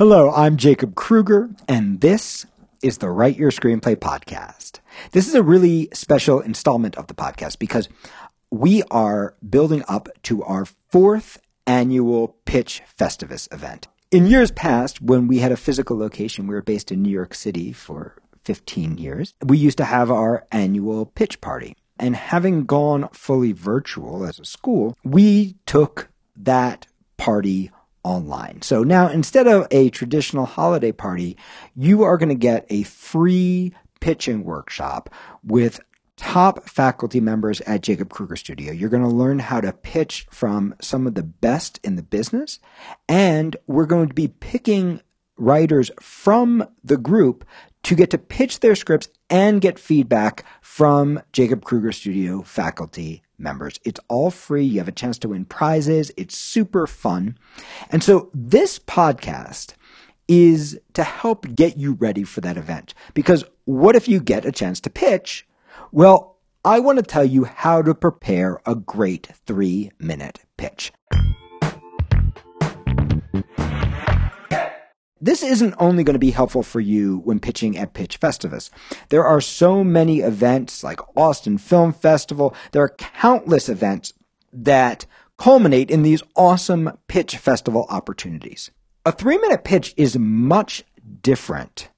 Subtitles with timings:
[0.00, 2.46] Hello, I'm Jacob Krueger, and this
[2.82, 4.80] is the Write Your Screenplay podcast.
[5.12, 7.86] This is a really special installment of the podcast because
[8.50, 13.88] we are building up to our fourth annual Pitch Festivus event.
[14.10, 17.34] In years past, when we had a physical location, we were based in New York
[17.34, 21.76] City for 15 years, we used to have our annual pitch party.
[21.98, 26.86] And having gone fully virtual as a school, we took that
[27.18, 27.70] party
[28.02, 28.62] online.
[28.62, 31.36] So now instead of a traditional holiday party,
[31.76, 35.10] you are going to get a free pitching workshop
[35.44, 35.80] with
[36.16, 38.72] top faculty members at Jacob Krueger Studio.
[38.72, 42.58] You're going to learn how to pitch from some of the best in the business,
[43.08, 45.00] and we're going to be picking
[45.38, 47.44] writers from the group
[47.82, 53.80] to get to pitch their scripts and get feedback from Jacob Krueger Studio faculty members.
[53.84, 54.64] It's all free.
[54.64, 56.12] You have a chance to win prizes.
[56.16, 57.38] It's super fun.
[57.90, 59.74] And so this podcast
[60.28, 62.94] is to help get you ready for that event.
[63.14, 65.46] Because what if you get a chance to pitch?
[65.90, 70.92] Well, I want to tell you how to prepare a great three minute pitch.
[75.20, 78.70] This isn't only going to be helpful for you when pitching at Pitch Festivus.
[79.10, 82.54] There are so many events like Austin Film Festival.
[82.72, 84.14] There are countless events
[84.52, 85.04] that
[85.36, 88.70] culminate in these awesome pitch festival opportunities.
[89.04, 90.84] A three minute pitch is much
[91.22, 91.90] different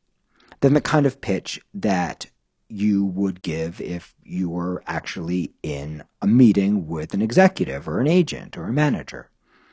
[0.61, 2.27] than the kind of pitch that
[2.69, 8.09] you would give if you were actually in a meeting with an executive or an
[8.09, 9.29] agent or a manager.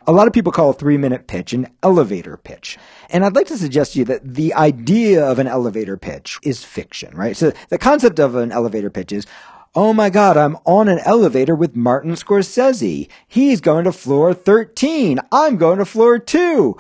[0.09, 2.79] A lot of people call a three minute pitch an elevator pitch.
[3.11, 6.63] And I'd like to suggest to you that the idea of an elevator pitch is
[6.63, 7.37] fiction, right?
[7.37, 9.27] So the concept of an elevator pitch is,
[9.75, 13.07] Oh my God, I'm on an elevator with Martin Scorsese.
[13.27, 15.19] He's going to floor 13.
[15.31, 16.75] I'm going to floor two.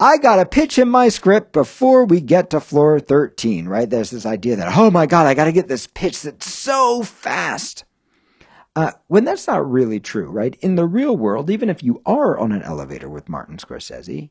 [0.00, 3.90] I gotta pitch him my script before we get to floor 13, right?
[3.90, 7.84] There's this idea that, oh my God, I gotta get this pitch that's so fast.
[8.76, 10.56] Uh, when that's not really true, right?
[10.60, 14.30] In the real world, even if you are on an elevator with Martin Scorsese,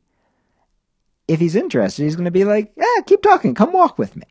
[1.27, 4.25] if he's interested, he's going to be like, yeah, keep talking, come walk with me.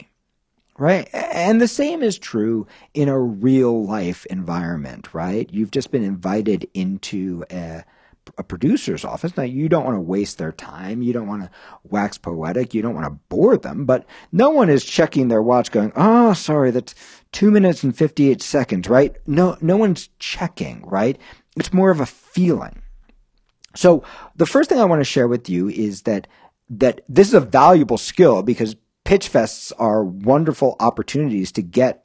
[0.79, 1.09] Right?
[1.13, 5.49] And the same is true in a real life environment, right?
[5.53, 7.85] You've just been invited into a,
[8.37, 9.37] a producer's office.
[9.37, 11.03] Now, you don't want to waste their time.
[11.03, 11.51] You don't want to
[11.85, 12.75] wax poetic.
[12.75, 16.33] You don't want to bore them, but no one is checking their watch going, oh,
[16.35, 16.95] sorry, that's
[17.33, 19.17] two minutes and 58 seconds, right?
[19.27, 21.19] No, no one's checking, right?
[21.57, 22.83] It's more of a feeling.
[23.75, 24.03] So
[24.37, 26.27] the first thing I want to share with you is that,
[26.71, 32.05] that this is a valuable skill because pitch fests are wonderful opportunities to get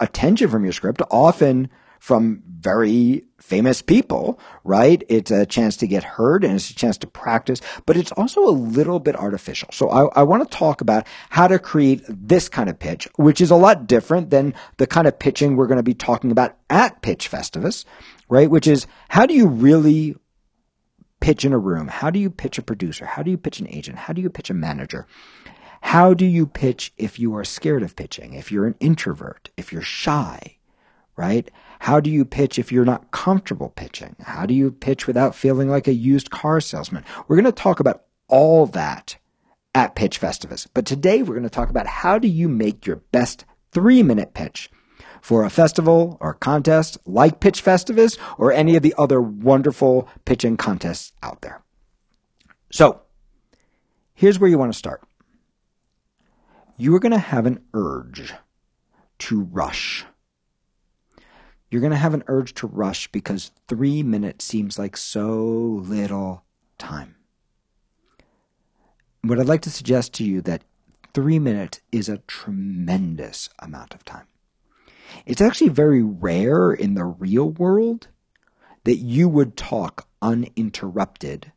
[0.00, 1.68] attention from your script, often
[1.98, 5.02] from very famous people, right?
[5.08, 8.46] It's a chance to get heard and it's a chance to practice, but it's also
[8.46, 9.68] a little bit artificial.
[9.72, 13.40] So I, I want to talk about how to create this kind of pitch, which
[13.40, 16.56] is a lot different than the kind of pitching we're going to be talking about
[16.68, 17.84] at Pitch Festivus,
[18.28, 18.50] right?
[18.50, 20.16] Which is how do you really
[21.20, 21.88] pitch in a room?
[21.88, 23.06] How do you pitch a producer?
[23.06, 23.98] How do you pitch an agent?
[23.98, 25.06] How do you pitch a manager?
[25.80, 28.34] How do you pitch if you are scared of pitching?
[28.34, 29.50] If you're an introvert?
[29.56, 30.57] If you're shy?
[31.18, 31.50] Right?
[31.80, 34.16] How do you pitch if you're not comfortable pitching?
[34.20, 37.04] How do you pitch without feeling like a used car salesman?
[37.26, 39.16] We're going to talk about all that
[39.74, 40.66] at Pitch Festivus.
[40.72, 44.32] But today we're going to talk about how do you make your best three minute
[44.32, 44.70] pitch
[45.20, 50.56] for a festival or contest like Pitch Festivus or any of the other wonderful pitching
[50.56, 51.62] contests out there.
[52.70, 53.02] So
[54.14, 55.02] here's where you want to start.
[56.76, 58.32] You are going to have an urge
[59.18, 60.06] to rush
[61.70, 66.44] you're going to have an urge to rush because three minutes seems like so little
[66.78, 67.16] time.
[69.22, 70.62] What I'd like to suggest to you that
[71.12, 74.26] three minutes is a tremendous amount of time.
[75.26, 78.08] It's actually very rare in the real world
[78.84, 81.52] that you would talk uninterrupted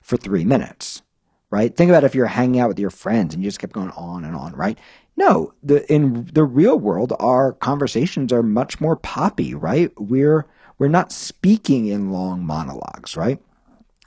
[0.00, 1.02] for three minutes,
[1.50, 1.74] right?
[1.74, 4.24] Think about if you're hanging out with your friends and you just kept going on
[4.24, 4.78] and on, right?
[5.22, 9.92] No, the in the real world, our conversations are much more poppy, right?
[9.96, 10.46] We're
[10.78, 13.40] we're not speaking in long monologues, right?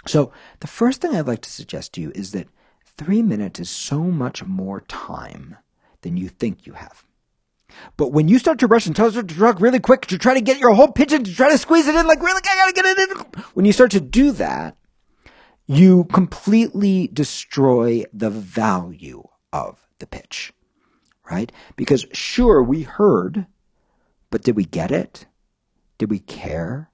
[0.06, 2.50] So the first thing I'd like to suggest to you is that
[2.98, 5.56] three minutes is so much more time
[6.02, 7.06] than you think you have.
[7.96, 10.34] But when you start to rush and tell us to talk really quick to try
[10.34, 12.56] to get your whole pitch in, to try to squeeze it in, like really, I
[12.58, 13.44] gotta get it in.
[13.54, 14.76] When you start to do that,
[15.66, 19.24] you completely destroy the value
[19.54, 20.52] of the pitch
[21.30, 21.52] right?
[21.76, 23.48] Because sure, we heard,
[24.30, 25.26] but did we get it?
[25.98, 26.90] Did we care?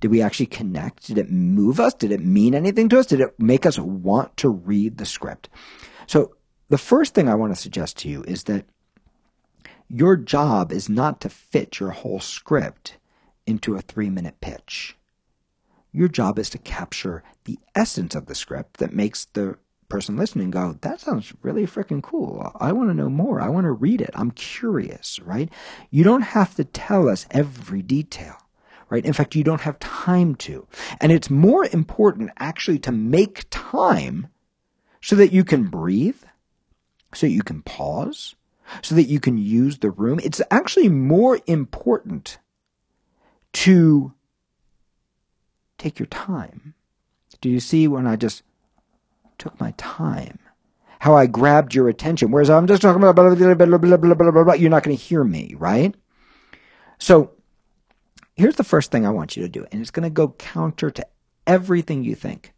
[0.00, 1.06] Did we actually connect?
[1.06, 1.94] Did it move us?
[1.94, 3.06] Did it mean anything to us?
[3.06, 5.48] Did it make us want to read the script?
[6.06, 6.34] So
[6.68, 8.64] the first thing I want to suggest to you is that
[9.88, 12.96] your job is not to fit your whole script
[13.46, 14.96] into a three minute pitch.
[15.92, 19.58] Your job is to capture the essence of the script that makes the
[19.90, 22.50] person listening go, that sounds really freaking cool.
[22.58, 23.40] I want to know more.
[23.40, 24.10] I want to read it.
[24.14, 25.50] I'm curious, right?
[25.90, 28.36] You don't have to tell us every detail,
[28.88, 29.04] right?
[29.04, 30.66] In fact, you don't have time to.
[31.00, 34.28] And it's more important actually to make time
[35.02, 36.22] so that you can breathe,
[37.12, 38.36] so that you can pause,
[38.82, 40.20] so that you can use the room.
[40.22, 42.38] It's actually more important
[43.52, 44.14] to
[45.76, 46.74] take your time.
[47.40, 48.42] Do you see when I just
[49.40, 50.38] took my time,
[51.00, 52.30] how I grabbed your attention.
[52.30, 54.54] Whereas I'm just talking about blah, blah, blah, blah, blah, blah, blah, blah.
[54.54, 55.94] You're not going to hear me, right?
[56.98, 57.32] So
[58.36, 60.90] here's the first thing I want you to do, and it's going to go counter
[60.90, 61.06] to
[61.46, 62.52] everything you think,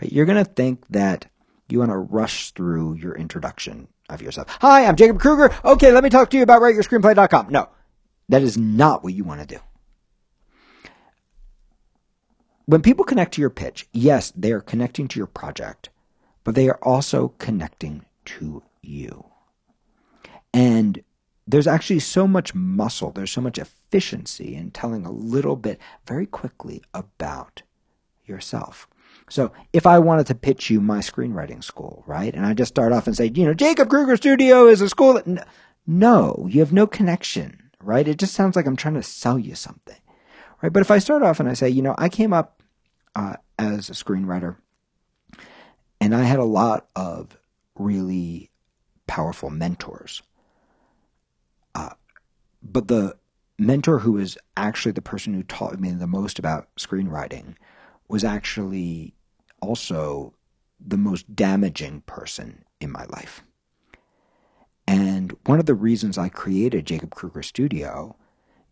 [0.00, 0.10] right?
[0.10, 1.26] You're going to think that
[1.68, 4.48] you want to rush through your introduction of yourself.
[4.60, 5.54] Hi, I'm Jacob Krueger.
[5.64, 7.50] Okay, let me talk to you about writeyourscreenplay.com.
[7.50, 7.68] No,
[8.28, 9.60] that is not what you want to do
[12.70, 15.88] when people connect to your pitch, yes, they are connecting to your project,
[16.44, 19.26] but they are also connecting to you.
[20.54, 21.02] And
[21.48, 26.26] there's actually so much muscle, there's so much efficiency in telling a little bit very
[26.26, 27.62] quickly about
[28.24, 28.86] yourself.
[29.28, 32.32] So if I wanted to pitch you my screenwriting school, right?
[32.32, 35.14] And I just start off and say, you know, Jacob Krueger Studio is a school
[35.14, 35.48] that,
[35.88, 38.06] no, you have no connection, right?
[38.06, 39.98] It just sounds like I'm trying to sell you something,
[40.62, 40.72] right?
[40.72, 42.58] But if I start off and I say, you know, I came up
[43.14, 44.56] uh, as a screenwriter.
[46.00, 47.36] And I had a lot of
[47.76, 48.50] really
[49.06, 50.22] powerful mentors.
[51.74, 51.90] Uh,
[52.62, 53.16] but the
[53.58, 57.54] mentor who was actually the person who taught me the most about screenwriting
[58.08, 59.14] was actually
[59.60, 60.34] also
[60.80, 63.44] the most damaging person in my life.
[64.86, 68.16] And one of the reasons I created Jacob Krueger Studio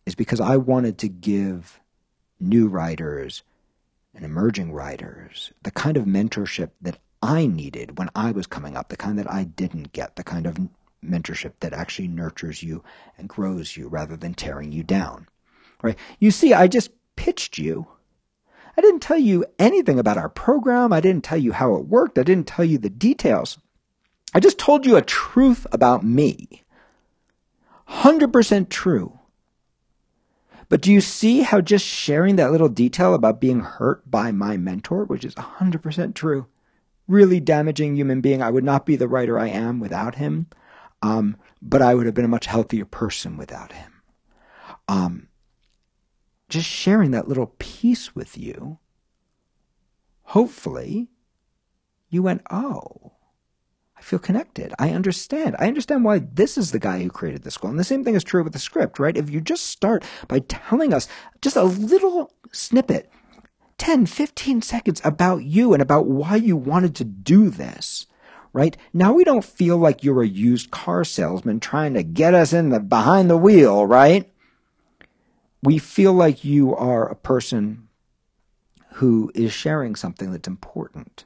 [0.07, 1.81] is because I wanted to give
[2.41, 3.43] new writers
[4.19, 8.89] and emerging writers, the kind of mentorship that I needed when I was coming up,
[8.89, 10.59] the kind that I didn't get, the kind of
[11.05, 12.83] mentorship that actually nurtures you
[13.17, 15.29] and grows you rather than tearing you down.
[15.83, 15.97] Right?
[16.19, 17.87] You see, I just pitched you.
[18.77, 20.93] I didn't tell you anything about our program.
[20.93, 22.19] I didn't tell you how it worked.
[22.19, 23.57] I didn't tell you the details.
[24.35, 26.65] I just told you a truth about me.
[27.89, 29.18] 100% true.
[30.69, 34.57] But do you see how just sharing that little detail about being hurt by my
[34.57, 36.47] mentor, which is 100% true,
[37.07, 40.47] really damaging human being, I would not be the writer I am without him,
[41.01, 44.03] um, but I would have been a much healthier person without him.
[44.89, 45.29] Um,
[46.51, 48.79] just sharing that little piece with you,
[50.23, 51.09] hopefully,
[52.11, 53.13] you went, oh,
[53.99, 54.73] I feel connected.
[54.79, 55.57] I understand.
[55.59, 57.71] I understand why this is the guy who created the school.
[57.71, 59.17] And the same thing is true with the script, right?
[59.17, 61.09] If you just start by telling us
[61.43, 63.11] just a little snippet,
[63.79, 68.07] 10, 15 seconds about you and about why you wanted to do this,
[68.53, 68.77] right?
[68.93, 72.69] Now we don't feel like you're a used car salesman trying to get us in
[72.69, 74.31] the behind the wheel, right?
[75.63, 77.89] We feel like you are a person
[78.95, 81.25] who is sharing something that's important.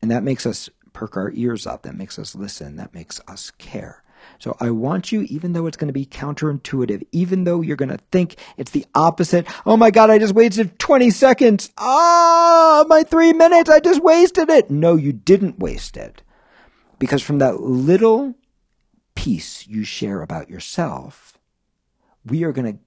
[0.00, 3.50] And that makes us perk our ears up, that makes us listen, that makes us
[3.58, 4.02] care.
[4.38, 7.90] So I want you, even though it's going to be counterintuitive, even though you're going
[7.90, 9.46] to think it's the opposite.
[9.66, 11.70] Oh my God, I just wasted 20 seconds.
[11.76, 14.70] Ah, my three minutes, I just wasted it.
[14.70, 16.22] No, you didn't waste it.
[16.98, 18.34] Because from that little
[19.14, 21.38] piece you share about yourself,
[22.24, 22.78] we are going to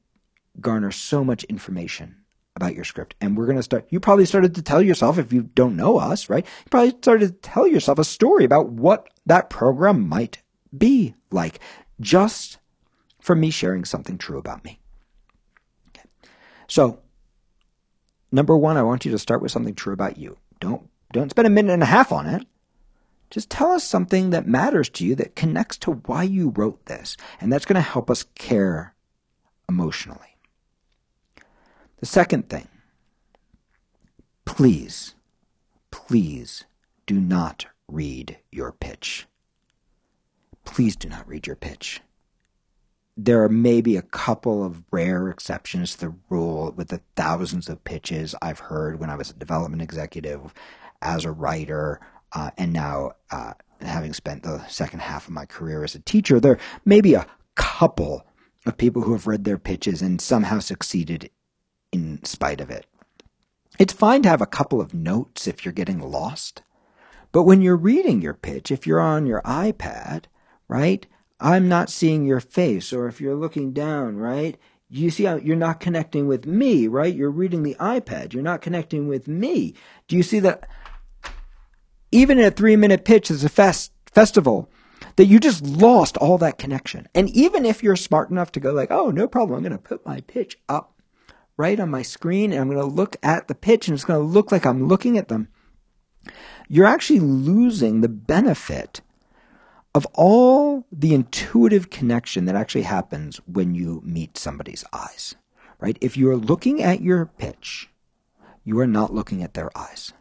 [0.59, 2.15] garner so much information
[2.57, 3.15] about your script.
[3.21, 5.97] And we're going to start, you probably started to tell yourself, if you don't know
[5.97, 6.45] us, right?
[6.45, 10.39] You probably started to tell yourself a story about what that program might
[10.77, 11.59] be like
[12.01, 12.57] just
[13.21, 14.79] from me sharing something true about me.
[15.89, 16.07] Okay.
[16.67, 16.99] So,
[18.31, 20.37] number one, I want you to start with something true about you.
[20.59, 22.45] Don't, don't spend a minute and a half on it.
[23.29, 27.17] Just tell us something that matters to you that connects to why you wrote this.
[27.39, 28.95] And that's going to help us care
[29.69, 30.36] emotionally.
[31.99, 32.67] The second thing,
[34.45, 35.15] please,
[35.89, 36.65] please
[37.07, 39.25] do not read your pitch.
[40.63, 42.01] Please do not read your pitch.
[43.15, 47.83] There are maybe a couple of rare exceptions to the rule with the thousands of
[47.83, 50.53] pitches I've heard when I was a development executive,
[51.01, 51.99] as a writer,
[52.33, 56.39] uh, and now uh, having spent the second half of my career as a teacher.
[56.39, 57.25] There may be a
[57.55, 58.23] couple
[58.67, 61.31] of people who have read their pitches and somehow succeeded
[61.91, 62.85] in spite of it.
[63.79, 66.63] It's fine to have a couple of notes if you're getting lost.
[67.31, 70.25] But when you're reading your pitch, if you're on your iPad,
[70.67, 71.05] right?
[71.39, 72.91] I'm not seeing your face.
[72.91, 74.57] Or if you're looking down, right?
[74.89, 77.13] You see how you're not connecting with me, right?
[77.13, 78.33] You're reading the iPad.
[78.33, 79.75] You're not connecting with me.
[80.07, 80.67] Do you see that?
[82.11, 84.71] Even in a three minute pitch as a fest, festival,
[85.17, 87.07] that you just lost all that connection.
[87.13, 89.77] And even if you're smart enough to go like, oh, no problem, I'm going to
[89.77, 90.96] put my pitch up
[91.57, 94.19] right on my screen and I'm going to look at the pitch and it's going
[94.19, 95.49] to look like I'm looking at them.
[96.69, 99.01] You're actually losing the benefit
[99.95, 105.35] of all the intuitive connection that actually happens when you meet somebody's eyes,
[105.79, 105.97] right?
[106.01, 107.89] If you are looking at your pitch,
[108.63, 110.13] you are not looking at their eyes.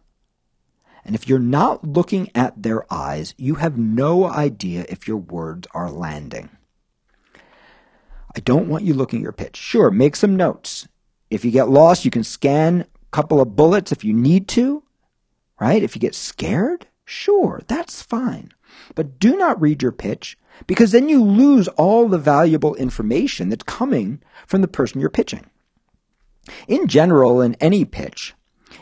[1.05, 5.69] And if you're not looking at their eyes, you have no idea if your words
[5.73, 6.49] are landing.
[8.35, 9.57] I don't want you looking at your pitch.
[9.57, 10.89] Sure, make some notes.
[11.31, 14.83] If you get lost, you can scan a couple of bullets if you need to,
[15.61, 15.83] right?
[15.83, 18.53] If you get scared, sure, that's fine.
[18.95, 23.65] But do not read your pitch because then you lose all the valuable information that's
[23.65, 25.47] coming from the person you're pitching.
[26.69, 28.35] In general, in any pitch,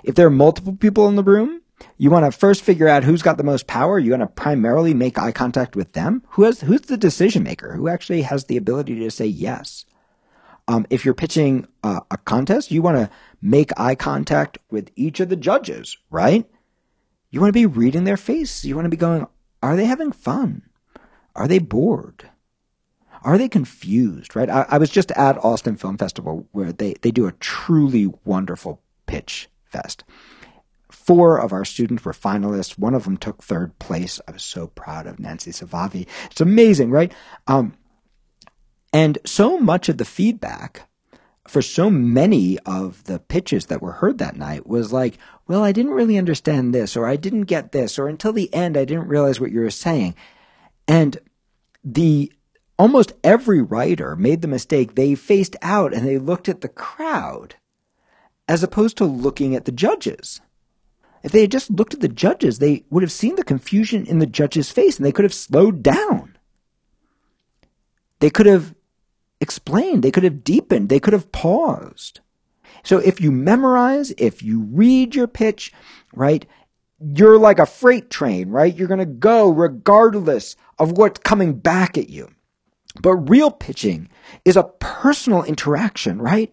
[0.03, 1.63] if there are multiple people in the room,
[1.97, 3.99] you want to first figure out who's got the most power.
[3.99, 6.23] You want to primarily make eye contact with them.
[6.31, 7.75] Who has, who's the decision maker?
[7.75, 9.85] Who actually has the ability to say yes?
[10.67, 13.11] Um, if you're pitching uh, a contest, you want to
[13.43, 16.49] make eye contact with each of the judges, right?
[17.31, 18.65] You want to be reading their face.
[18.65, 19.27] You want to be going,
[19.63, 20.63] are they having fun?
[21.35, 22.31] Are they bored?
[23.23, 24.37] Are they confused?
[24.37, 24.49] Right?
[24.49, 28.81] I, I was just at Austin Film Festival where they, they do a truly wonderful
[29.07, 30.05] pitch fest.
[30.91, 32.79] Four of our students were finalists.
[32.79, 34.21] One of them took third place.
[34.29, 36.07] I was so proud of Nancy Savavi.
[36.31, 37.13] It's amazing, right?
[37.47, 37.75] Um,
[38.95, 40.89] and so much of the feedback
[41.49, 45.73] for so many of the pitches that were heard that night was like, well, I
[45.73, 49.09] didn't really understand this, or I didn't get this, or until the end, I didn't
[49.09, 50.15] realize what you were saying.
[50.87, 51.19] And
[51.85, 52.33] the
[52.79, 54.95] almost every writer made the mistake.
[54.95, 57.57] They faced out and they looked at the crowd
[58.47, 60.41] as opposed to looking at the judges.
[61.25, 64.21] If they had just looked at the judges, they would have seen the confusion in
[64.21, 66.37] the judge's face and they could have slowed down.
[68.21, 68.75] They could have
[69.45, 72.19] explained, they could have deepened, they could have paused.
[72.83, 75.73] So if you memorize, if you read your pitch,
[76.13, 76.45] right,
[76.99, 78.75] you're like a freight train, right?
[78.75, 82.31] You're going to go regardless of what's coming back at you.
[83.01, 84.09] But real pitching
[84.45, 86.53] is a personal interaction, right?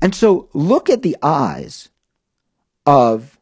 [0.00, 1.88] And so look at the eyes
[2.86, 3.38] of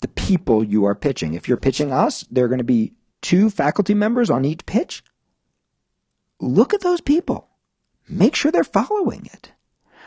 [0.00, 1.34] the people you are pitching.
[1.34, 5.04] If you're pitching us, there are going to be two faculty members on each pitch.
[6.40, 7.49] Look at those people.
[8.10, 9.52] Make sure they're following it.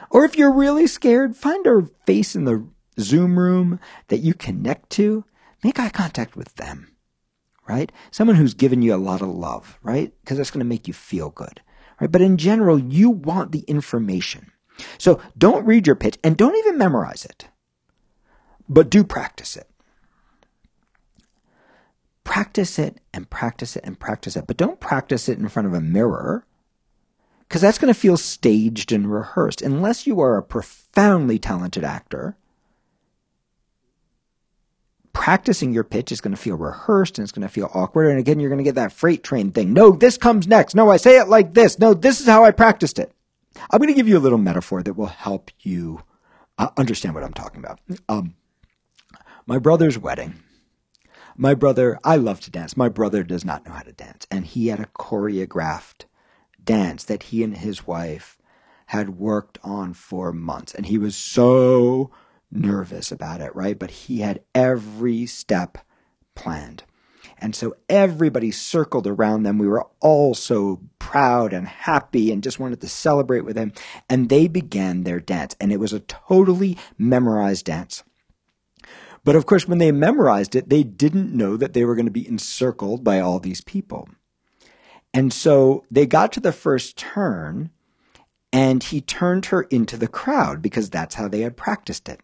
[0.10, 2.68] Or if you're really scared, find a face in the
[3.00, 3.80] Zoom room
[4.10, 5.24] that you connect to.
[5.64, 6.96] Make eye contact with them,
[7.68, 7.92] right?
[8.12, 10.14] Someone who's given you a lot of love, right?
[10.22, 11.62] Because that's going to make you feel good,
[12.00, 12.12] right?
[12.12, 14.52] But in general, you want the information.
[14.98, 17.48] So don't read your pitch and don't even memorize it,
[18.68, 19.70] but do practice it.
[22.26, 25.74] Practice it and practice it and practice it, but don't practice it in front of
[25.74, 26.46] a mirror
[27.54, 29.62] because that's going to feel staged and rehearsed.
[29.62, 32.36] Unless you are a profoundly talented actor,
[35.14, 38.10] practicing your pitch is going to feel rehearsed and it's going to feel awkward.
[38.10, 39.72] And again, you're going to get that freight train thing.
[39.72, 40.74] No, this comes next.
[40.74, 41.78] No, I say it like this.
[41.78, 43.12] No, this is how I practiced it.
[43.70, 46.02] I'm going to give you a little metaphor that will help you
[46.58, 47.80] uh, understand what I'm talking about.
[48.10, 48.34] Um,
[49.46, 50.42] my brother's wedding.
[51.38, 52.76] My brother, I love to dance.
[52.76, 56.06] My brother does not know how to dance, and he had a choreographed
[56.66, 58.38] dance that he and his wife
[58.88, 60.74] had worked on for months.
[60.74, 62.12] And he was so
[62.52, 63.78] nervous about it, right?
[63.78, 65.78] But he had every step
[66.36, 66.84] planned.
[67.38, 69.58] And so everybody circled around them.
[69.58, 73.74] We were all so proud and happy and just wanted to celebrate with him.
[74.10, 75.56] And they began their dance.
[75.60, 78.04] And it was a totally memorized dance.
[79.26, 82.12] But of course, when they memorized it, they didn't know that they were going to
[82.12, 84.10] be encircled by all these people.
[85.14, 87.70] And so they got to the first turn
[88.52, 92.22] and he turned her into the crowd because that's how they had practiced it.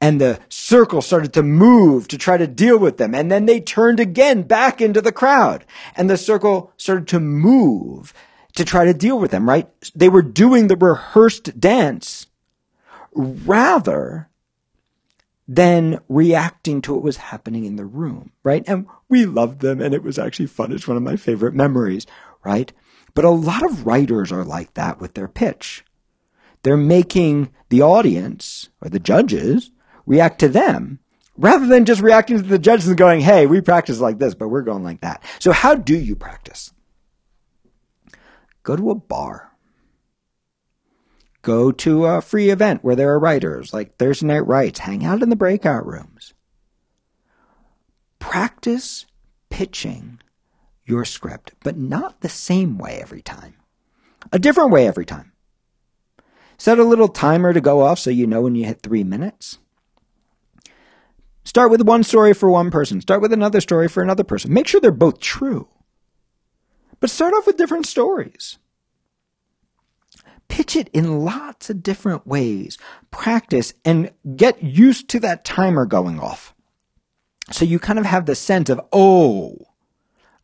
[0.00, 3.14] And the circle started to move to try to deal with them.
[3.14, 5.64] And then they turned again back into the crowd
[5.96, 8.14] and the circle started to move
[8.54, 9.68] to try to deal with them, right?
[9.94, 12.26] They were doing the rehearsed dance
[13.12, 14.27] rather
[15.48, 18.62] than reacting to what was happening in the room, right?
[18.66, 20.72] And we loved them and it was actually fun.
[20.72, 22.06] It's one of my favorite memories,
[22.44, 22.70] right?
[23.14, 25.84] But a lot of writers are like that with their pitch.
[26.62, 29.70] They're making the audience or the judges
[30.04, 30.98] react to them
[31.38, 34.48] rather than just reacting to the judges and going, Hey, we practice like this, but
[34.48, 35.24] we're going like that.
[35.38, 36.74] So how do you practice?
[38.64, 39.47] Go to a bar.
[41.42, 44.80] Go to a free event where there are writers, like Thursday Night Writes.
[44.80, 46.34] Hang out in the breakout rooms.
[48.18, 49.06] Practice
[49.48, 50.20] pitching
[50.84, 53.54] your script, but not the same way every time.
[54.32, 55.32] A different way every time.
[56.58, 59.58] Set a little timer to go off so you know when you hit three minutes.
[61.44, 63.00] Start with one story for one person.
[63.00, 64.52] Start with another story for another person.
[64.52, 65.68] Make sure they're both true.
[67.00, 68.58] But start off with different stories.
[70.48, 72.78] Pitch it in lots of different ways.
[73.10, 76.54] Practice and get used to that timer going off.
[77.50, 79.56] So you kind of have the sense of, oh,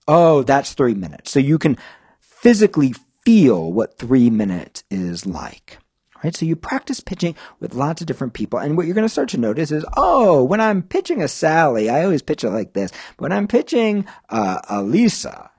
[0.08, 1.30] oh, that's three minutes.
[1.30, 1.76] So you can
[2.20, 2.94] physically
[3.24, 5.78] feel what three minutes is like.
[6.22, 6.34] Right?
[6.34, 8.58] So you practice pitching with lots of different people.
[8.58, 11.90] And what you're going to start to notice is, oh, when I'm pitching a Sally,
[11.90, 12.92] I always pitch it like this.
[13.18, 15.50] When I'm pitching uh, a Lisa,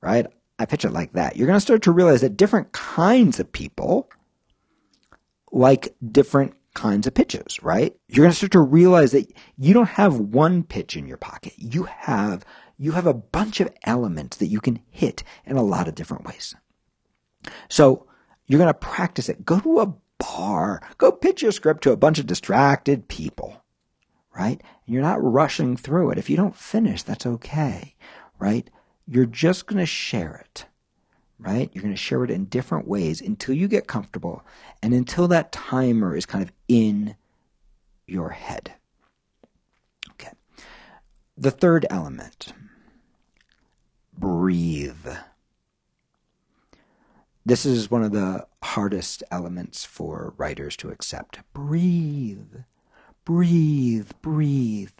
[0.00, 0.26] right?
[0.58, 1.36] I pitch it like that.
[1.36, 4.08] You're going to start to realize that different kinds of people
[5.52, 7.94] like different kinds of pitches, right?
[8.08, 11.54] You're going to start to realize that you don't have one pitch in your pocket.
[11.56, 12.44] You have
[12.78, 16.26] you have a bunch of elements that you can hit in a lot of different
[16.26, 16.54] ways.
[17.70, 18.06] So
[18.46, 19.46] you're going to practice it.
[19.46, 20.82] Go to a bar.
[20.98, 23.64] Go pitch your script to a bunch of distracted people,
[24.36, 24.60] right?
[24.86, 26.18] And you're not rushing through it.
[26.18, 27.94] If you don't finish, that's okay,
[28.38, 28.68] right?
[29.08, 30.66] You're just going to share it
[31.38, 31.70] right?
[31.72, 34.44] You're going to share it in different ways until you get comfortable
[34.82, 37.16] and until that timer is kind of in
[38.06, 38.72] your head.
[40.12, 40.32] Okay.
[41.36, 42.52] The third element
[44.16, 45.06] breathe.
[47.44, 51.40] This is one of the hardest elements for writers to accept.
[51.52, 52.56] Breathe,
[53.24, 54.90] breathe, breathe.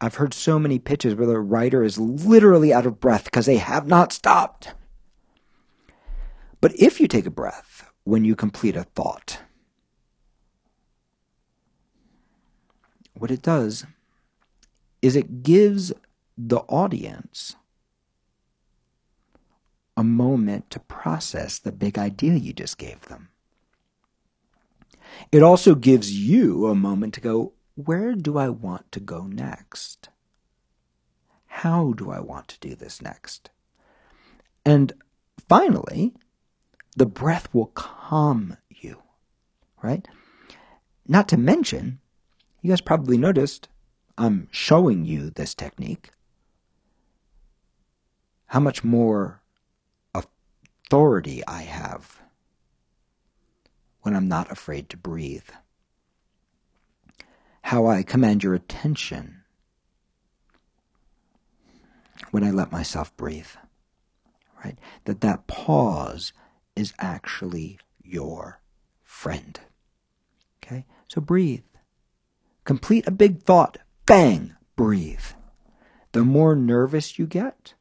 [0.00, 3.58] I've heard so many pitches where the writer is literally out of breath because they
[3.58, 4.72] have not stopped.
[6.60, 9.40] But if you take a breath when you complete a thought,
[13.14, 13.84] what it does
[15.02, 15.92] is it gives
[16.36, 17.56] the audience
[19.96, 23.28] a moment to process the big idea you just gave them.
[25.30, 27.52] It also gives you a moment to go,
[27.86, 30.08] where do I want to go next?
[31.46, 33.50] How do I want to do this next?
[34.64, 34.92] And
[35.48, 36.14] finally,
[36.96, 39.02] the breath will calm you,
[39.82, 40.06] right?
[41.06, 42.00] Not to mention,
[42.62, 43.68] you guys probably noticed
[44.18, 46.10] I'm showing you this technique.
[48.46, 49.42] How much more
[50.14, 52.20] authority I have
[54.02, 55.48] when I'm not afraid to breathe
[57.62, 59.42] how I command your attention
[62.30, 63.48] when I let myself breathe.
[64.64, 64.78] Right?
[65.04, 66.32] That that pause
[66.76, 68.60] is actually your
[69.02, 69.58] friend.
[70.62, 70.84] Okay?
[71.08, 71.64] So breathe.
[72.64, 73.78] Complete a big thought.
[74.06, 74.54] Bang!
[74.76, 75.24] Breathe.
[76.12, 77.74] The more nervous you get,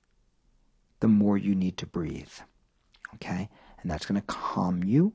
[1.00, 2.32] the more you need to breathe.
[3.15, 3.50] Okay?
[3.82, 5.13] And that's going to calm you.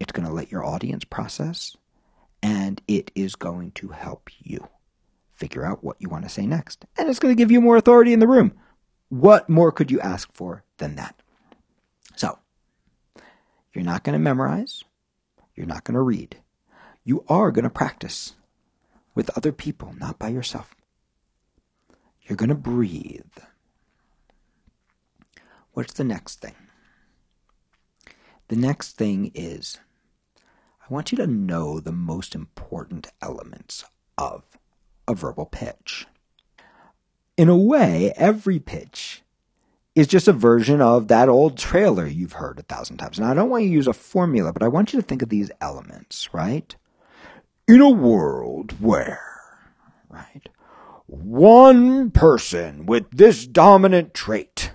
[0.00, 1.76] It's going to let your audience process
[2.46, 4.68] and it is going to help you
[5.34, 6.86] figure out what you want to say next.
[6.96, 8.52] And it's going to give you more authority in the room.
[9.08, 11.20] What more could you ask for than that?
[12.14, 12.38] So,
[13.74, 14.84] you're not going to memorize,
[15.56, 16.36] you're not going to read.
[17.02, 18.34] You are going to practice
[19.12, 20.72] with other people, not by yourself.
[22.22, 23.22] You're going to breathe.
[25.72, 26.54] What's the next thing?
[28.48, 29.78] The next thing is
[30.88, 33.84] I want you to know the most important elements
[34.16, 34.44] of
[35.08, 36.06] a verbal pitch.
[37.36, 39.22] In a way, every pitch
[39.96, 43.18] is just a version of that old trailer you've heard a thousand times.
[43.18, 45.22] Now, I don't want you to use a formula, but I want you to think
[45.22, 46.76] of these elements, right?
[47.66, 49.40] In a world where,
[50.08, 50.48] right,
[51.06, 54.70] one person with this dominant trait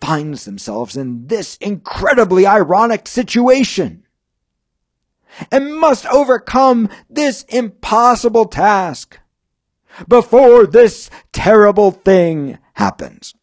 [0.00, 4.04] finds themselves in this incredibly ironic situation
[5.50, 9.18] and must overcome this impossible task
[10.06, 13.34] before this terrible thing happens.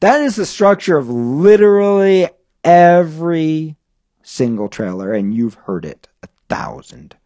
[0.00, 2.28] That is the structure of literally
[2.64, 3.76] every
[4.22, 7.16] single trailer, and you've heard it a thousand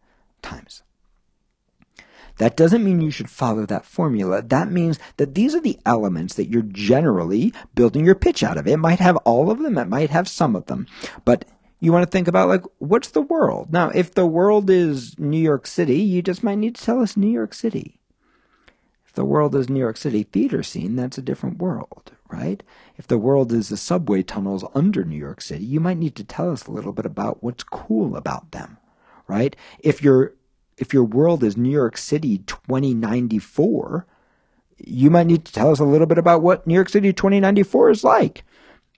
[0.41, 0.83] times.
[2.37, 4.41] That doesn't mean you should follow that formula.
[4.41, 8.67] That means that these are the elements that you're generally building your pitch out of.
[8.67, 10.87] It might have all of them, it might have some of them,
[11.25, 11.45] but
[11.83, 13.73] you want to think about like what's the world?
[13.73, 17.17] Now if the world is new york city you just might need to tell us
[17.17, 17.99] new york city.
[19.05, 22.63] If the world is new york city theater scene that's a different world right?
[22.95, 26.23] If the world is the subway tunnels under new york city you might need to
[26.23, 28.77] tell us a little bit about what's cool about them
[29.27, 29.53] right?
[29.79, 30.35] If your
[30.77, 34.07] if your world is new york city 2094
[34.77, 37.89] you might need to tell us a little bit about what new york city 2094
[37.89, 38.45] is like.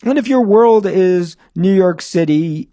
[0.04, 2.70] And if your world is New York City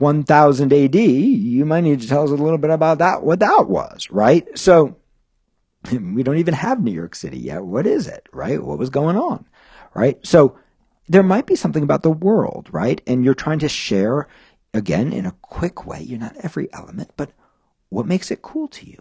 [0.00, 3.66] 1000 AD, you might need to tell us a little bit about that, what that
[3.68, 4.46] was, right?
[4.58, 4.96] So
[5.92, 7.64] we don't even have New York City yet.
[7.64, 8.62] What is it, right?
[8.62, 9.46] What was going on,
[9.94, 10.18] right?
[10.26, 10.58] So
[11.08, 13.00] there might be something about the world, right?
[13.06, 14.28] And you're trying to share,
[14.72, 16.00] again, in a quick way.
[16.02, 17.32] You're not every element, but
[17.88, 18.98] what makes it cool to you?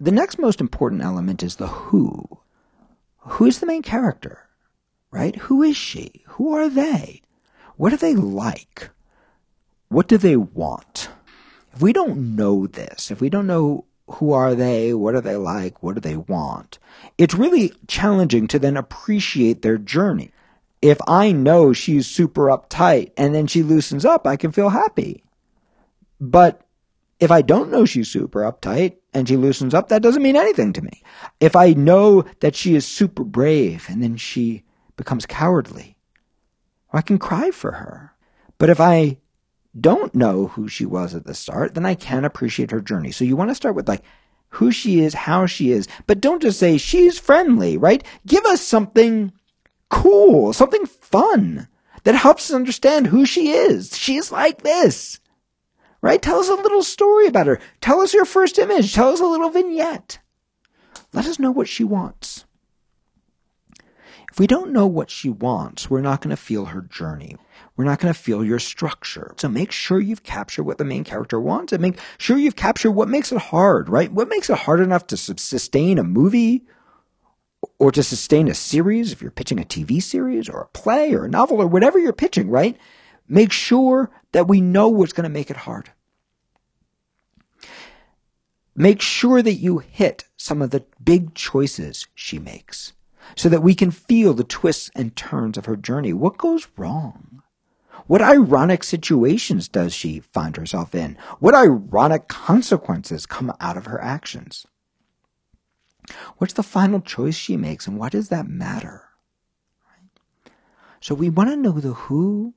[0.00, 2.38] The next most important element is the who.
[3.18, 4.48] Who is the main character,
[5.10, 5.36] right?
[5.36, 6.22] Who is she?
[6.28, 7.22] Who are they?
[7.78, 8.90] What are they like?
[9.88, 11.10] What do they want?
[11.72, 15.36] If we don't know this, if we don't know who are they, what are they
[15.36, 16.80] like, what do they want,
[17.18, 20.32] it's really challenging to then appreciate their journey.
[20.82, 25.22] If I know she's super uptight and then she loosens up, I can feel happy.
[26.20, 26.62] But
[27.20, 30.72] if I don't know she's super uptight and she loosens up, that doesn't mean anything
[30.72, 31.00] to me.
[31.38, 34.64] If I know that she is super brave and then she
[34.96, 35.94] becomes cowardly,
[36.92, 38.14] I can cry for her.
[38.58, 39.18] But if I
[39.78, 43.10] don't know who she was at the start, then I can appreciate her journey.
[43.10, 44.02] So you want to start with like
[44.50, 48.02] who she is, how she is, but don't just say she's friendly, right?
[48.26, 49.32] Give us something
[49.90, 51.68] cool, something fun
[52.04, 53.96] that helps us understand who she is.
[53.96, 55.20] She's like this,
[56.00, 56.20] right?
[56.20, 57.60] Tell us a little story about her.
[57.80, 58.94] Tell us your first image.
[58.94, 60.18] Tell us a little vignette.
[61.12, 62.44] Let us know what she wants.
[64.38, 67.36] If we don't know what she wants, we're not going to feel her journey.
[67.76, 69.34] We're not going to feel your structure.
[69.36, 72.92] So make sure you've captured what the main character wants and make sure you've captured
[72.92, 74.12] what makes it hard, right?
[74.12, 76.62] What makes it hard enough to sustain a movie
[77.80, 81.24] or to sustain a series if you're pitching a TV series or a play or
[81.24, 82.76] a novel or whatever you're pitching, right?
[83.26, 85.90] Make sure that we know what's going to make it hard.
[88.76, 92.92] Make sure that you hit some of the big choices she makes
[93.36, 96.12] so that we can feel the twists and turns of her journey.
[96.12, 97.42] What goes wrong?
[98.06, 101.18] What ironic situations does she find herself in?
[101.40, 104.66] What ironic consequences come out of her actions?
[106.38, 109.04] What's the final choice she makes, and why does that matter?
[111.00, 112.54] So we want to know the who,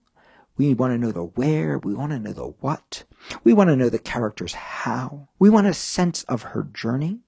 [0.58, 3.04] we want to know the where, we want to know the what,
[3.44, 7.20] we want to know the character's how, we want a sense of her journey,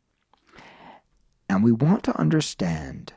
[1.49, 3.13] and we want to understand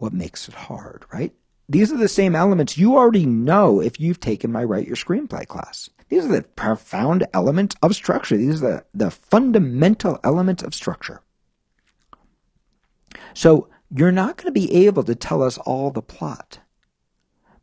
[0.00, 1.32] what makes it hard, right?
[1.68, 5.46] These are the same elements you already know if you've taken my Write Your Screenplay
[5.46, 5.88] class.
[6.08, 8.36] These are the profound elements of structure.
[8.36, 11.22] These are the, the fundamental elements of structure.
[13.34, 16.58] So you're not going to be able to tell us all the plot.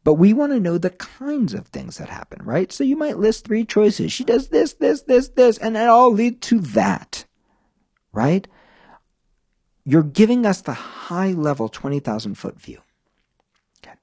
[0.05, 2.71] But we want to know the kinds of things that happen, right?
[2.71, 4.13] So you might list three choices.
[4.13, 7.25] She does this, this, this, this, and it all lead to that,
[8.13, 8.47] right?
[9.89, 12.81] You're giving us the high level 20,000 foot view.
[13.81, 13.95] Okay.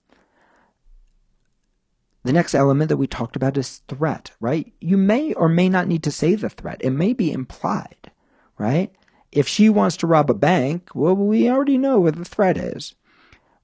[2.23, 4.73] The next element that we talked about is threat, right?
[4.81, 6.79] You may or may not need to say the threat.
[6.81, 8.11] It may be implied,
[8.57, 8.94] right?
[9.31, 12.94] If she wants to rob a bank, well, we already know what the threat is,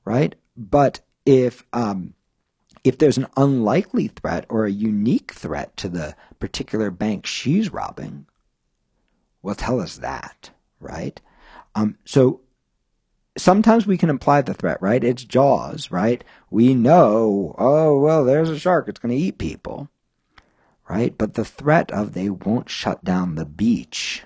[0.04, 0.34] right?
[0.58, 2.12] But if um,
[2.84, 8.26] if there's an unlikely threat or a unique threat to the particular bank she's robbing,
[9.40, 11.18] well, tell us that, right?
[11.80, 12.40] Um, so
[13.38, 15.02] sometimes we can imply the threat, right?
[15.02, 16.22] It's Jaws, right?
[16.50, 18.88] We know, oh, well, there's a shark.
[18.88, 19.88] It's going to eat people,
[20.88, 21.16] right?
[21.16, 24.24] But the threat of they won't shut down the beach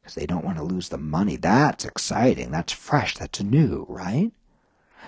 [0.00, 2.50] because they don't want to lose the money, that's exciting.
[2.50, 3.14] That's fresh.
[3.14, 4.32] That's new, right?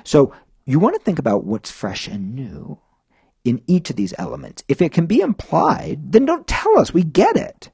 [0.05, 2.79] So you want to think about what's fresh and new
[3.45, 4.64] in each of these elements.
[4.69, 6.95] If it can be implied, then don't tell us.
[6.95, 7.71] We get it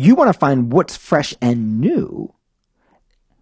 [0.00, 2.32] you want to find what's fresh and new,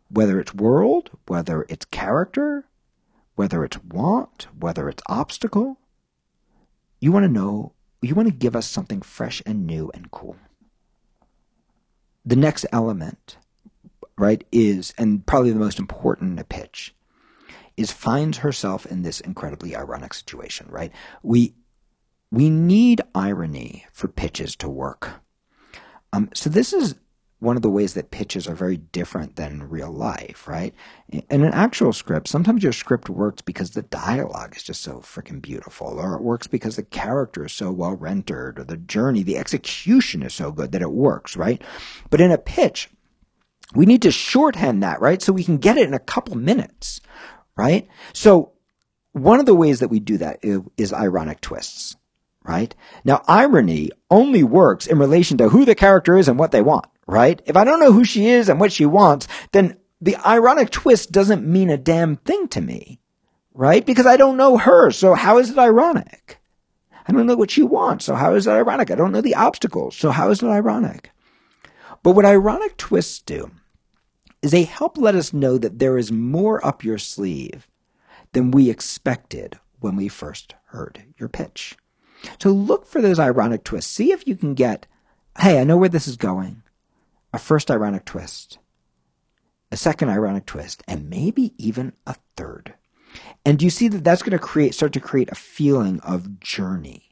[0.09, 2.65] whether it's world, whether it's character,
[3.37, 5.79] whether it's want, whether it's obstacle.
[7.01, 10.37] You want to know, you want to give us something fresh and new and cool.
[12.25, 13.37] The next element,
[14.17, 16.95] right, is, and probably the most important in a pitch,
[17.77, 20.91] is finds herself in this incredibly ironic situation, right?
[21.23, 21.55] We,
[22.33, 25.21] we need irony for pitches to work
[26.13, 26.95] um, so this is
[27.41, 30.75] one of the ways that pitches are very different than real life, right?
[31.09, 35.41] In an actual script, sometimes your script works because the dialogue is just so freaking
[35.41, 39.39] beautiful, or it works because the character is so well rendered, or the journey, the
[39.39, 41.63] execution is so good that it works, right?
[42.11, 42.91] But in a pitch,
[43.75, 45.23] we need to shorthand that, right?
[45.23, 47.01] So we can get it in a couple minutes,
[47.57, 47.87] right?
[48.15, 48.53] So
[49.13, 51.97] one of the ways that we do that is ironic twists,
[52.49, 52.75] right?
[53.05, 56.87] Now, irony only works in relation to who the character is and what they want,
[57.07, 57.41] right?
[57.45, 61.13] If I don't know who she is and what she wants, then the ironic twist
[61.13, 63.01] doesn't mean a damn thing to me,
[63.53, 63.85] right?
[63.85, 64.91] Because I don't know her.
[64.91, 66.41] So how is it ironic?
[67.07, 68.07] I don't know what she wants.
[68.07, 68.91] So how is it ironic?
[68.91, 69.95] I don't know the obstacles.
[69.95, 71.11] So how is it ironic?
[72.03, 73.51] But what ironic twists do
[74.41, 77.69] is they help let us know that there is more up your sleeve
[78.33, 81.77] than we expected when we first heard your pitch.
[82.39, 83.91] So look for those ironic twists.
[83.91, 84.87] See if you can get,
[85.39, 86.63] hey, I know where this is going.
[87.33, 88.59] A first ironic twist,
[89.71, 92.75] a second ironic twist, and maybe even a third.
[93.45, 97.11] And you see that that's going to create, start to create a feeling of journey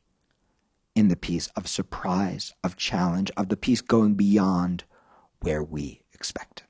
[0.94, 4.84] in the piece, of surprise, of challenge, of the piece going beyond
[5.40, 6.64] where we expect.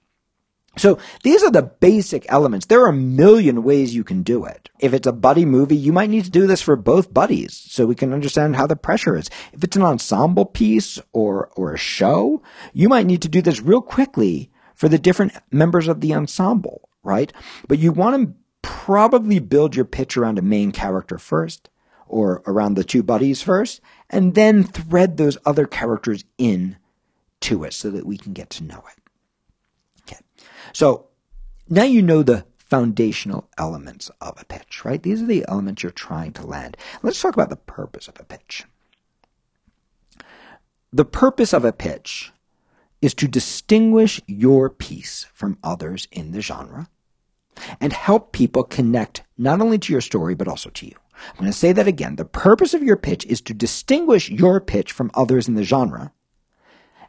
[0.78, 2.66] So these are the basic elements.
[2.66, 4.68] There are a million ways you can do it.
[4.78, 7.86] If it's a buddy movie, you might need to do this for both buddies so
[7.86, 9.30] we can understand how the pressure is.
[9.52, 12.42] If it's an ensemble piece or, or a show,
[12.74, 16.88] you might need to do this real quickly for the different members of the ensemble,
[17.02, 17.32] right?
[17.68, 21.70] But you want to probably build your pitch around a main character first
[22.06, 26.76] or around the two buddies first and then thread those other characters in
[27.40, 29.05] to it so that we can get to know it.
[30.72, 31.06] So
[31.68, 35.02] now you know the foundational elements of a pitch, right?
[35.02, 36.76] These are the elements you're trying to land.
[37.02, 38.64] Let's talk about the purpose of a pitch.
[40.92, 42.32] The purpose of a pitch
[43.02, 46.88] is to distinguish your piece from others in the genre
[47.80, 50.94] and help people connect not only to your story, but also to you.
[51.30, 52.16] I'm going to say that again.
[52.16, 56.12] The purpose of your pitch is to distinguish your pitch from others in the genre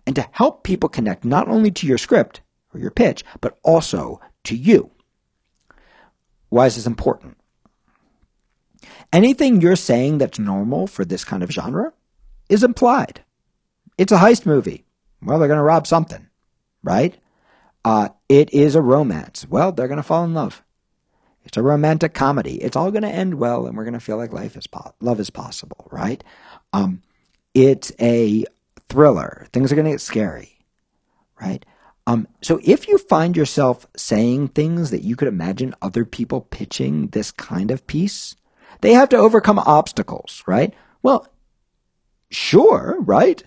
[0.06, 2.42] and to help people connect not only to your script,
[2.78, 4.92] or your pitch, but also to you.
[6.50, 7.38] Why is this important?
[9.12, 11.94] Anything you're saying that's normal for this kind of genre
[12.50, 13.24] is implied.
[13.98, 14.86] It's a heist movie.
[15.22, 16.28] Well, they're going to rob something,
[16.84, 17.18] right?
[17.84, 19.46] Uh, it is a romance.
[19.50, 20.62] Well, they're going to fall in love.
[21.44, 22.62] It's a romantic comedy.
[22.62, 24.94] It's all going to end well, and we're going to feel like life is po-
[25.00, 26.22] love is possible, right?
[26.74, 27.02] Um,
[27.54, 28.44] it's a
[28.90, 29.48] thriller.
[29.54, 30.60] Things are going to get scary,
[31.40, 31.66] right?
[32.08, 37.08] Um, so if you find yourself saying things that you could imagine other people pitching
[37.08, 38.34] this kind of piece,
[38.80, 40.74] they have to overcome obstacles, right?
[41.04, 41.28] Well,
[42.32, 43.43] sure, right?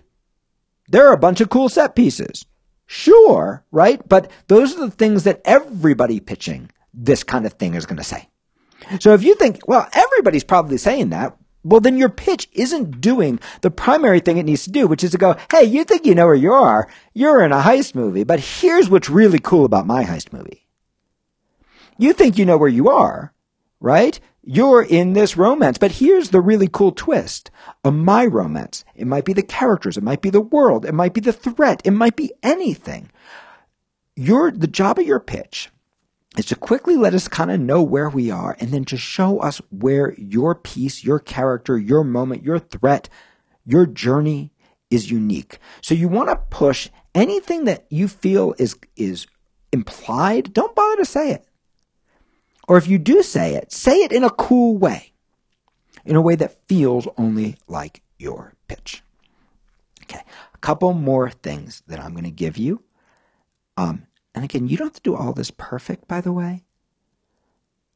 [0.89, 2.45] There are a bunch of cool set pieces.
[2.87, 4.07] Sure, right?
[4.07, 8.05] But those are the things that everybody pitching this kind of thing is going to
[8.05, 8.29] say.
[9.01, 13.39] So if you think, well, everybody's probably saying that, well, then your pitch isn't doing
[13.61, 16.15] the primary thing it needs to do, which is to go, hey, you think you
[16.15, 16.89] know where you are.
[17.13, 20.67] You're in a heist movie, but here's what's really cool about my heist movie.
[21.99, 23.35] You think you know where you are,
[23.79, 24.19] right?
[24.43, 27.51] You're in this romance, but here's the really cool twist
[27.85, 28.87] of my romance.
[28.95, 29.99] It might be the characters.
[29.99, 30.87] It might be the world.
[30.87, 31.83] It might be the threat.
[31.85, 33.11] It might be anything.
[34.17, 35.71] Your, the job of your pitch
[36.37, 39.41] is to quickly let us kind of know where we are and then to show
[39.41, 43.09] us where your piece, your character, your moment, your threat,
[43.65, 44.53] your journey
[44.91, 45.59] is unique.
[45.81, 49.27] So you want to push anything that you feel is, is
[49.73, 50.53] implied.
[50.53, 51.47] Don't bother to say it.
[52.69, 55.13] Or if you do say it, say it in a cool way,
[56.05, 59.03] in a way that feels only like your pitch.
[60.05, 60.23] Okay.
[60.55, 62.83] A couple more things that I'm going to give you.
[63.77, 64.07] Um,
[64.41, 66.65] and again, you don't have to do all this perfect, by the way.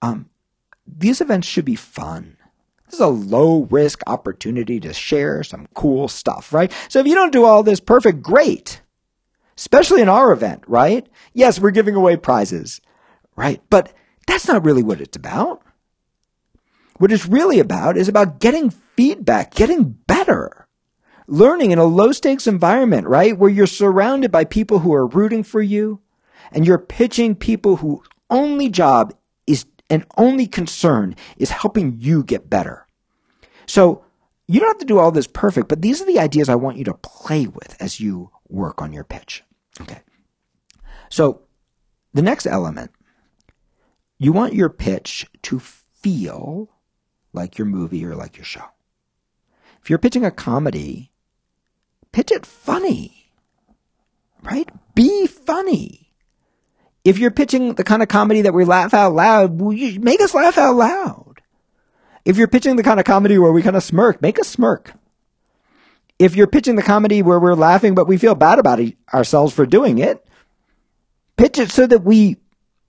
[0.03, 0.29] Um,
[0.87, 2.37] these events should be fun.
[2.85, 6.71] This is a low risk opportunity to share some cool stuff, right?
[6.91, 8.83] So if you don't do all this perfect, great.
[9.57, 11.07] Especially in our event, right?
[11.33, 12.83] Yes, we're giving away prizes,
[13.37, 13.63] right?
[13.71, 13.95] But
[14.27, 15.63] that's not really what it's about.
[16.99, 20.69] What it's really about is about getting feedback, getting better,
[21.27, 23.39] learning in a low stakes environment, right?
[23.39, 26.03] Where you're surrounded by people who are rooting for you,
[26.53, 29.15] and you're pitching people whose only job
[29.47, 32.87] is and only concern is helping you get better.
[33.67, 34.05] So
[34.47, 36.77] you don't have to do all this perfect, but these are the ideas I want
[36.77, 39.43] you to play with as you work on your pitch.
[39.81, 40.01] Okay.
[41.09, 41.43] So
[42.13, 42.91] the next element,
[44.19, 46.71] you want your pitch to feel
[47.33, 48.65] like your movie or like your show.
[49.83, 51.11] If you're pitching a comedy,
[52.13, 53.25] pitch it funny
[54.45, 54.69] right?
[54.95, 56.04] Be funny.
[57.05, 60.57] If you're pitching the kind of comedy that we laugh out loud, make us laugh
[60.57, 61.43] out loud.
[62.25, 64.93] If you're pitching the kind of comedy where we kind of smirk, make us smirk.
[66.19, 69.53] If you're pitching the comedy where we're laughing but we feel bad about it, ourselves
[69.53, 70.25] for doing it,
[71.37, 72.39] pitch it so that we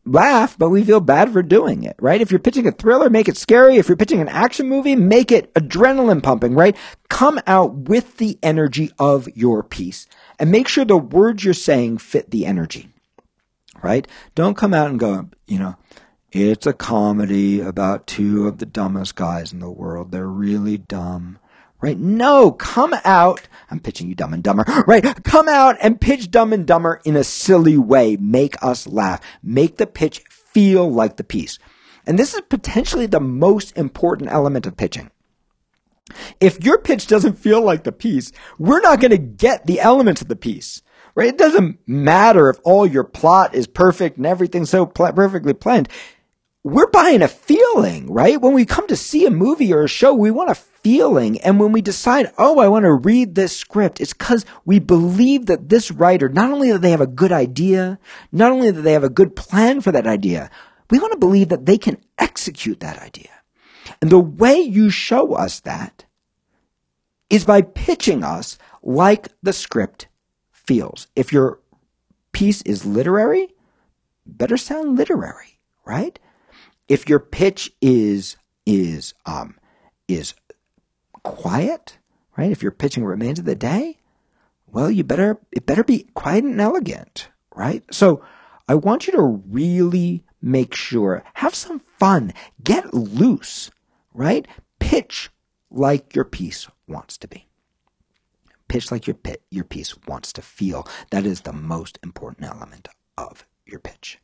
[0.05, 2.21] laugh, but we feel bad for doing it, right?
[2.21, 3.77] If you're pitching a thriller, make it scary.
[3.77, 6.77] If you're pitching an action movie, make it adrenaline pumping, right?
[7.09, 10.07] Come out with the energy of your piece
[10.39, 12.89] and make sure the words you're saying fit the energy,
[13.85, 14.07] right?
[14.33, 15.75] Don't come out and go, you know,
[16.31, 20.11] it's a comedy about two of the dumbest guys in the world.
[20.11, 21.39] They're really dumb
[21.81, 21.99] right?
[21.99, 23.47] No, come out.
[23.69, 25.23] I'm pitching you dumb and dumber, right?
[25.23, 28.17] Come out and pitch dumb and dumber in a silly way.
[28.19, 29.21] Make us laugh.
[29.43, 31.59] Make the pitch feel like the piece.
[32.07, 35.11] And this is potentially the most important element of pitching.
[36.39, 40.21] If your pitch doesn't feel like the piece, we're not going to get the elements
[40.21, 40.81] of the piece,
[41.15, 41.29] right?
[41.29, 45.89] It doesn't matter if all your plot is perfect and everything's so pl- perfectly planned
[46.65, 48.41] we're buying a feeling, right?
[48.41, 51.39] When we come to see a movie or a show, we want a feeling.
[51.41, 55.45] And when we decide, oh, I want to read this script, it's because we believe
[55.45, 57.99] that this writer, not only that they have a good idea,
[58.31, 60.49] not only that they have a good plan for that idea,
[60.89, 63.29] we want to believe that they can execute that idea.
[64.01, 66.05] And the way you show us that
[67.29, 70.07] is by pitching us like the script
[70.67, 71.07] feels.
[71.15, 71.59] If your
[72.31, 73.53] piece is literary,
[74.25, 76.19] better sound literary, right?
[76.87, 79.57] if your pitch is is um
[80.07, 80.33] is
[81.23, 81.97] quiet,
[82.37, 82.51] right?
[82.51, 83.97] If you're pitching remains of the day,
[84.67, 87.83] well, you better it better be quiet and elegant, right?
[87.91, 88.23] So
[88.67, 93.71] I want you to really make sure, have some fun, get loose,
[94.13, 94.47] right?
[94.79, 95.29] Pitch
[95.71, 97.47] like your piece wants to be.
[98.75, 100.85] Pitch like your pit, your piece wants to feel.
[101.11, 104.19] That is the most important element of your pitch.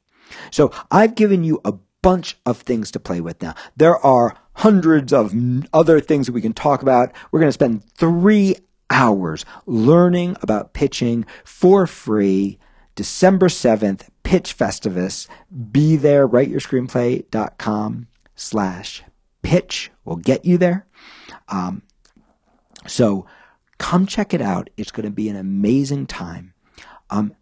[0.52, 3.56] So I've given you a bunch of things to play with now.
[3.78, 5.34] There are hundreds of
[5.72, 7.14] other things that we can talk about.
[7.32, 8.58] We're going to spend three
[8.90, 12.60] hours learning about pitching for free.
[12.96, 15.30] December 7th, Pitch Festivus.
[15.72, 19.04] Be there, writeyourscreenplay.com slash
[19.44, 20.86] pitch will get you there.
[21.48, 21.84] Um,
[22.86, 23.26] so
[23.82, 24.70] come check it out.
[24.78, 26.54] It's going to be an amazing time.
[27.10, 27.34] Um,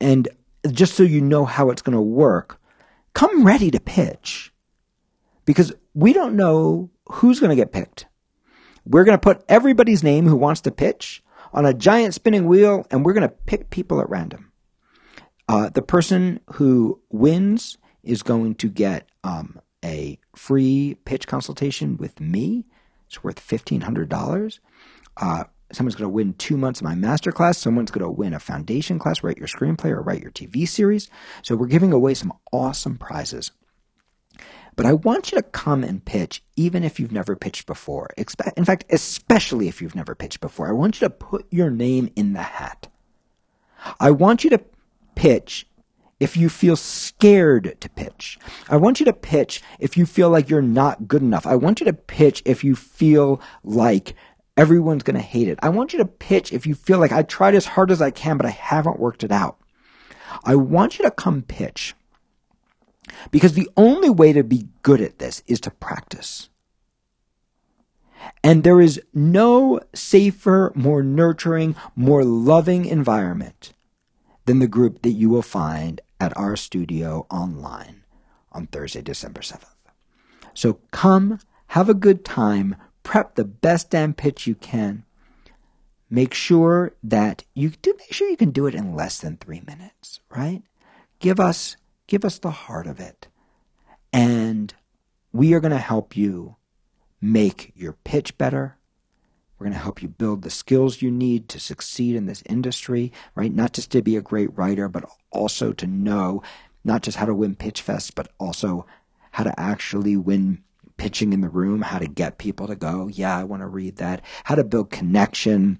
[0.00, 0.26] and
[0.72, 2.60] just so you know how it's going to work,
[3.14, 4.52] come ready to pitch
[5.44, 8.06] because we don't know who's going to get picked.
[8.84, 12.84] We're going to put everybody's name who wants to pitch on a giant spinning wheel
[12.90, 14.50] and we're going to pick people at random.
[15.48, 22.20] Uh, the person who wins is going to get um, a free pitch consultation with
[22.20, 22.66] me.
[23.06, 24.58] It's worth $1,500.
[25.16, 27.56] Uh, someone's going to win two months of my masterclass.
[27.56, 31.10] Someone's going to win a foundation class, write your screenplay or write your TV series.
[31.42, 33.50] So we're giving away some awesome prizes.
[34.76, 38.10] But I want you to come and pitch, even if you've never pitched before.
[38.56, 40.68] In fact, especially if you've never pitched before.
[40.68, 42.86] I want you to put your name in the hat.
[43.98, 44.60] I want you to
[45.16, 45.66] pitch
[46.20, 48.38] if you feel scared to pitch.
[48.68, 51.46] I want you to pitch if you feel like you're not good enough.
[51.46, 54.14] I want you to pitch if you feel like
[54.58, 55.58] everyone's going to hate it.
[55.62, 58.10] I want you to pitch if you feel like I tried as hard as I
[58.10, 59.56] can, but I haven't worked it out.
[60.44, 61.94] I want you to come pitch
[63.30, 66.50] because the only way to be good at this is to practice.
[68.42, 73.72] And there is no safer, more nurturing, more loving environment
[74.44, 78.02] than the group that you will find at our studio online
[78.50, 79.64] on Thursday, December 7th.
[80.52, 82.74] So come, have a good time,
[83.08, 85.02] prep the best damn pitch you can.
[86.10, 89.62] Make sure that you do make sure you can do it in less than three
[89.66, 90.62] minutes, right?
[91.18, 93.28] Give us give us the heart of it.
[94.12, 94.74] And
[95.32, 96.56] we are going to help you
[97.18, 98.76] make your pitch better.
[99.58, 103.10] We're going to help you build the skills you need to succeed in this industry,
[103.34, 103.54] right?
[103.54, 106.42] Not just to be a great writer, but also to know
[106.84, 108.84] not just how to win pitch fests, but also
[109.30, 110.62] how to actually win
[110.98, 113.96] pitching in the room, how to get people to go, yeah, I want to read
[113.96, 115.78] that, how to build connection,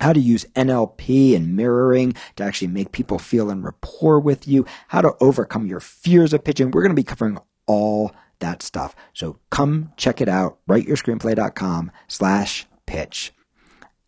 [0.00, 4.66] how to use NLP and mirroring to actually make people feel in rapport with you,
[4.88, 6.70] how to overcome your fears of pitching.
[6.70, 8.96] We're going to be covering all that stuff.
[9.12, 13.32] So come check it out, writeyourscreenplay.com slash pitch.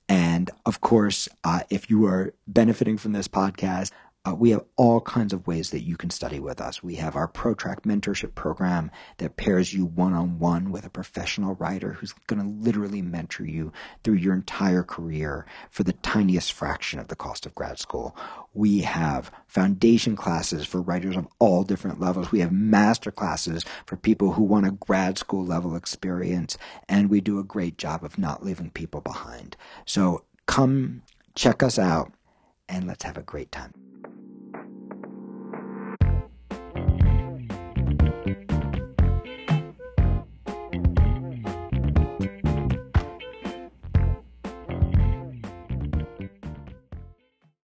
[0.09, 3.91] And of course, uh, if you are benefiting from this podcast,
[4.27, 6.83] Uh, we have all kinds of ways that you can study with us.
[6.83, 11.55] We have our ProTrack mentorship program that pairs you one on one with a professional
[11.55, 13.73] writer who's going to literally mentor you
[14.03, 18.17] through your entire career for the tiniest fraction of the cost of grad school.
[18.53, 22.33] We have foundation classes for writers of all different levels.
[22.33, 26.59] We have master classes for people who want a grad school level experience.
[26.89, 29.57] And we do a great job of not leaving people behind.
[29.85, 31.03] So come
[31.37, 32.11] check us out
[32.69, 33.73] and let's have a great time.